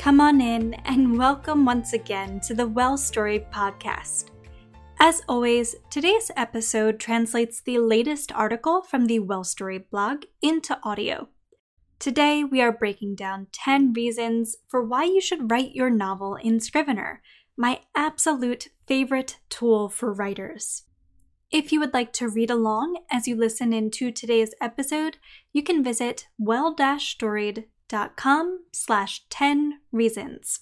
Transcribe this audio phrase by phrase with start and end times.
[0.00, 4.30] Come on in and welcome once again to the Well Storied podcast.
[4.98, 11.28] As always, today's episode translates the latest article from the Well Storied blog into audio.
[11.98, 16.60] Today, we are breaking down 10 reasons for why you should write your novel in
[16.60, 17.20] Scrivener,
[17.54, 20.84] my absolute favorite tool for writers.
[21.50, 25.18] If you would like to read along as you listen into today's episode,
[25.52, 27.64] you can visit well-storied.com
[28.16, 30.60] com slash 10 reasons.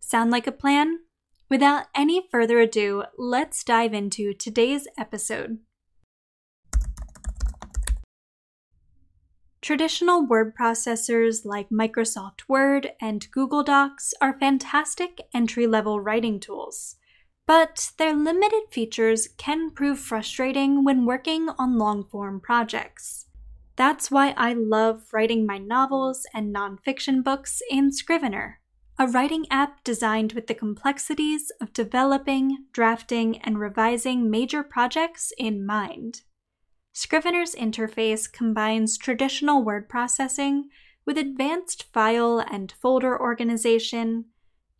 [0.00, 1.00] Sound like a plan?
[1.50, 5.58] Without any further ado, let's dive into today's episode.
[9.60, 16.96] Traditional word processors like Microsoft Word and Google Docs are fantastic entry level writing tools,
[17.46, 23.24] but their limited features can prove frustrating when working on long form projects.
[23.76, 28.60] That's why I love writing my novels and nonfiction books in Scrivener,
[28.98, 35.66] a writing app designed with the complexities of developing, drafting, and revising major projects in
[35.66, 36.22] mind.
[36.92, 40.68] Scrivener's interface combines traditional word processing
[41.04, 44.26] with advanced file and folder organization,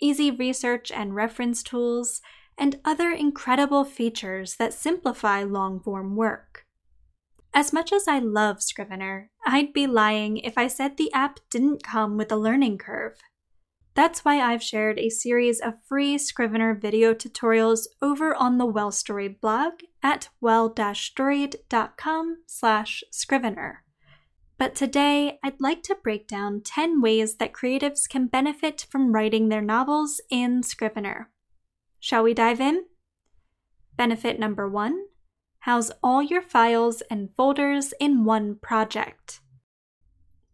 [0.00, 2.20] easy research and reference tools,
[2.56, 6.63] and other incredible features that simplify long form work.
[7.56, 11.84] As much as I love Scrivener, I'd be lying if I said the app didn't
[11.84, 13.20] come with a learning curve.
[13.94, 18.90] That's why I've shared a series of free Scrivener video tutorials over on the Well
[18.90, 23.84] Storied blog at well-storied.com slash scrivener.
[24.58, 29.48] But today, I'd like to break down 10 ways that creatives can benefit from writing
[29.48, 31.30] their novels in Scrivener.
[32.00, 32.86] Shall we dive in?
[33.96, 35.04] Benefit number one
[35.64, 39.40] house all your files and folders in one project.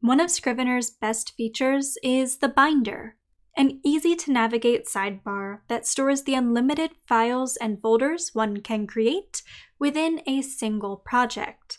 [0.01, 3.17] One of Scrivener's best features is the Binder,
[3.57, 9.43] an easy to navigate sidebar that stores the unlimited files and folders one can create
[9.81, 11.79] within a single project.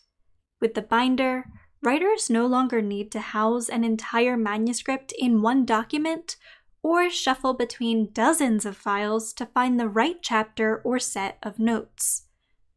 [0.59, 1.45] With the Binder,
[1.81, 6.35] writers no longer need to house an entire manuscript in one document
[6.83, 12.23] or shuffle between dozens of files to find the right chapter or set of notes.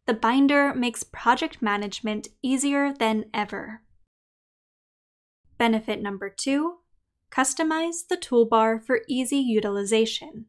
[0.07, 3.83] The binder makes project management easier than ever.
[5.57, 6.79] Benefit number two
[7.31, 10.47] customize the toolbar for easy utilization.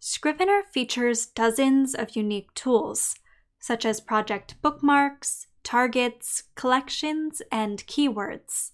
[0.00, 3.16] Scrivener features dozens of unique tools,
[3.60, 8.72] such as project bookmarks, targets, collections, and keywords.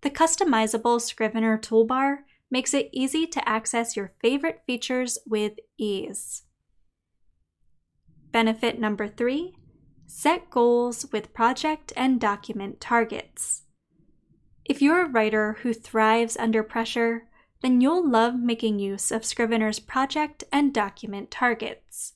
[0.00, 2.18] The customizable Scrivener toolbar
[2.50, 6.42] makes it easy to access your favorite features with ease.
[8.32, 9.54] Benefit number three
[10.06, 13.62] set goals with project and document targets.
[14.64, 17.28] If you're a writer who thrives under pressure,
[17.62, 22.14] then you'll love making use of Scrivener's project and document targets.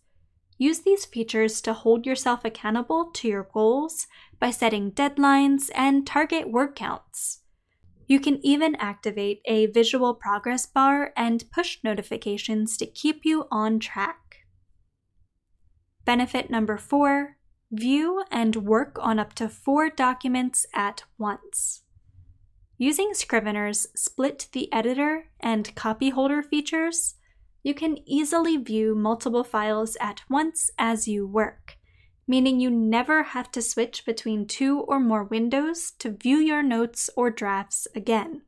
[0.59, 4.07] Use these features to hold yourself accountable to your goals
[4.39, 7.41] by setting deadlines and target word counts.
[8.07, 13.79] You can even activate a visual progress bar and push notifications to keep you on
[13.79, 14.30] track.
[16.05, 17.37] Benefit number four
[17.73, 21.83] view and work on up to four documents at once.
[22.79, 27.15] Using Scrivener's split the editor and copy holder features,
[27.63, 31.77] you can easily view multiple files at once as you work,
[32.27, 37.11] meaning you never have to switch between two or more windows to view your notes
[37.17, 38.43] or drafts again.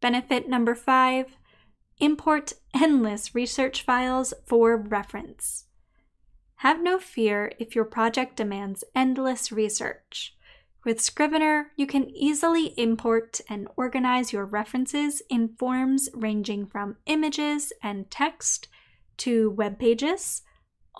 [0.00, 1.36] Benefit number five
[2.00, 5.66] import endless research files for reference.
[6.62, 10.36] Have no fear if your project demands endless research.
[10.84, 17.72] With Scrivener, you can easily import and organize your references in forms ranging from images
[17.82, 18.68] and text
[19.16, 20.42] to web pages,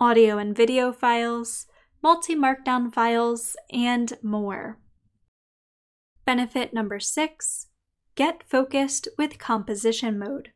[0.01, 1.69] audio and video files,
[2.03, 4.81] multi markdown files, and more.
[6.25, 7.69] Benefit number six
[8.17, 10.51] get focused with composition mode.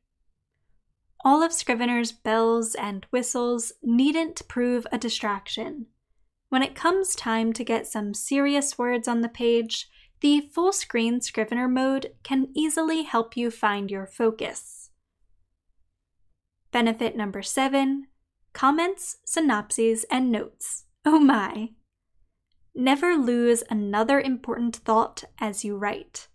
[1.26, 5.86] All of Scrivener's bells and whistles needn't prove a distraction.
[6.50, 9.88] When it comes time to get some serious words on the page,
[10.20, 14.90] the full screen Scrivener mode can easily help you find your focus.
[16.70, 18.06] Benefit number seven
[18.52, 20.84] comments, synopses, and notes.
[21.04, 21.70] Oh my!
[22.72, 26.28] Never lose another important thought as you write.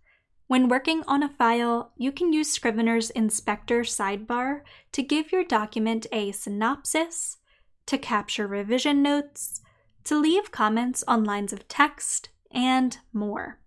[0.51, 6.07] When working on a file, you can use Scrivener's Inspector sidebar to give your document
[6.11, 7.37] a synopsis,
[7.85, 9.61] to capture revision notes,
[10.03, 13.61] to leave comments on lines of text, and more.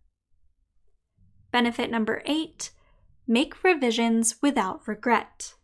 [1.50, 2.70] Benefit number eight
[3.26, 5.54] make revisions without regret.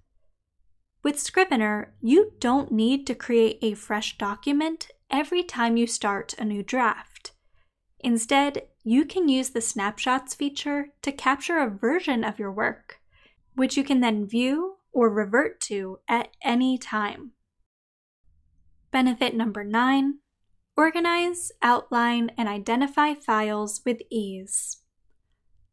[1.03, 6.47] With Scrivener, you don't need to create a fresh document every time you start a
[6.47, 7.33] new draft.
[7.99, 13.01] Instead, you can use the snapshots feature to capture a version of your work,
[13.55, 17.33] which you can then view or revert to at any time.
[18.91, 20.19] Benefit number nine
[20.77, 24.79] organize, outline, and identify files with ease.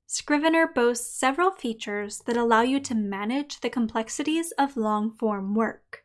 [0.05, 6.03] Scrivener boasts several features that allow you to manage the complexities of long form work.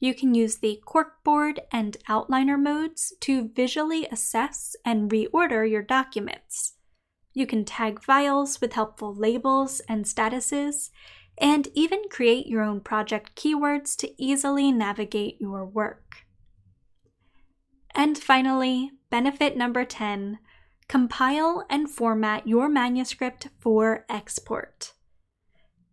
[0.00, 6.74] You can use the corkboard and outliner modes to visually assess and reorder your documents.
[7.32, 10.90] You can tag files with helpful labels and statuses,
[11.38, 16.18] and even create your own project keywords to easily navigate your work.
[17.94, 20.38] And finally, benefit number 10
[20.86, 24.92] compile and format your manuscript for export.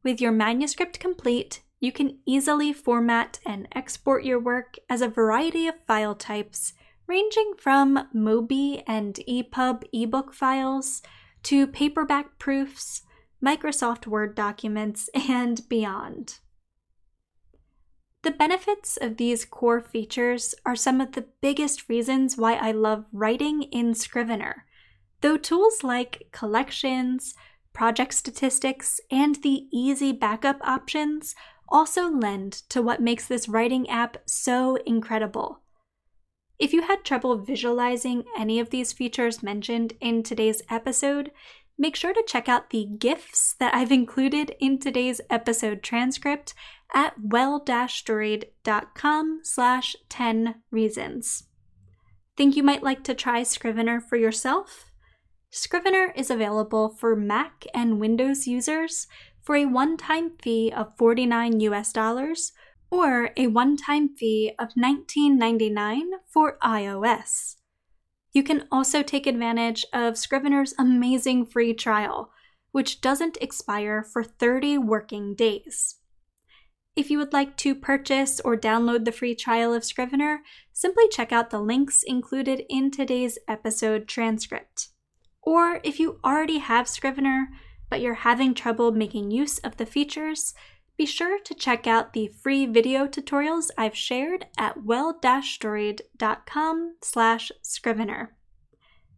[0.04, 5.68] With your manuscript complete, you can easily format and export your work as a variety
[5.68, 6.72] of file types,
[7.07, 11.01] ranging from MOBI and EPUB ebook files
[11.44, 13.01] to paperback proofs,
[13.44, 16.39] Microsoft Word documents, and beyond.
[18.22, 23.06] The benefits of these core features are some of the biggest reasons why I love
[23.12, 24.66] writing in Scrivener
[25.22, 27.36] though tools like collections,
[27.74, 31.36] project statistics, and the easy backup options
[31.71, 35.59] also lend to what makes this writing app so incredible.
[36.59, 41.31] If you had trouble visualizing any of these features mentioned in today's episode,
[41.77, 46.53] make sure to check out the GIFs that I've included in today's episode transcript
[46.94, 51.45] at well-storied.com slash 10 reasons.
[52.38, 54.85] Think you might like to try Scrivener for yourself?
[55.50, 59.07] Scrivener is available for Mac and Windows users
[59.44, 62.52] for a one-time fee of 49 US dollars
[62.90, 67.56] or a one-time fee of 19.99 for iOS.
[68.34, 72.32] You can also take advantage of Scrivener's amazing free trial,
[72.72, 75.98] which doesn't expire for 30 working days.
[76.96, 80.42] If you would like to purchase or download the free trial of Scrivener,
[80.74, 84.90] simply check out the links included in today's episode transcript.
[85.42, 87.48] Or if you already have Scrivener,
[87.92, 90.56] but you're having trouble making use of the features,
[90.98, 98.34] be sure to check out the free video tutorials I've shared at well-storied.com slash scrivener.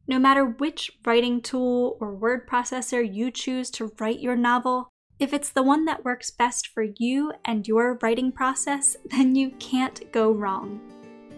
[0.07, 4.89] No matter which writing tool or word processor you choose to write your novel,
[5.19, 9.51] if it's the one that works best for you and your writing process, then you
[9.59, 10.81] can't go wrong.